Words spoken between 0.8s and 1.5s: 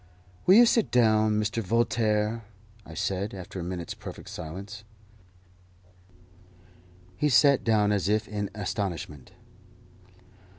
down,